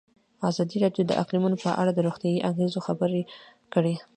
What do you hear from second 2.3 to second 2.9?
اغېزو